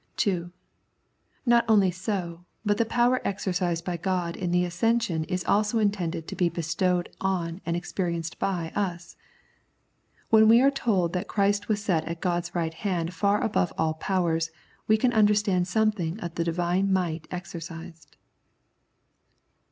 (2) 0.17 0.51
Not 1.45 1.63
only 1.67 1.91
so, 1.91 2.43
but 2.65 2.79
the 2.79 2.85
power 2.87 3.21
exercised 3.23 3.85
by 3.85 3.97
God 3.97 4.35
in 4.35 4.49
the 4.49 4.65
Ascension 4.65 5.25
is 5.25 5.45
also 5.45 5.77
intended 5.77 6.27
to 6.27 6.35
be 6.35 6.49
bestowed 6.49 7.07
on 7.21 7.61
and 7.67 7.77
experienced 7.77 8.39
by 8.39 8.71
us. 8.75 9.15
When 10.31 10.47
we 10.47 10.59
are 10.59 10.71
told 10.71 11.13
that 11.13 11.27
Christ 11.27 11.69
was 11.69 11.83
set 11.83 12.03
at 12.05 12.19
God's 12.19 12.55
right 12.55 12.73
hand 12.73 13.13
far 13.13 13.43
above 13.43 13.71
all 13.77 13.93
powers, 13.93 14.49
we 14.87 14.97
can 14.97 15.13
understand 15.13 15.67
something 15.67 16.19
of 16.19 16.33
the 16.33 16.43
Divine 16.45 16.91
might 16.91 17.27
exercised. 17.29 18.17